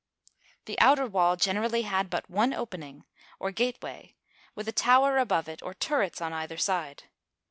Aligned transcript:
The 0.65 0.79
outer 0.79 1.05
wall 1.05 1.35
generally 1.35 1.83
had 1.83 2.09
but 2.09 2.27
one 2.27 2.55
opening, 2.55 3.05
or 3.39 3.51
gate 3.51 3.79
way, 3.83 4.15
with 4.55 4.67
a 4.67 4.71
tower 4.71 5.19
above 5.19 5.47
it, 5.47 5.61
or 5.61 5.75
turrets 5.75 6.21
on 6.21 6.33
either 6.33 6.57
side. 6.57 7.03